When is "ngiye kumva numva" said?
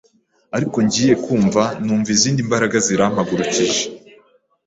0.85-2.09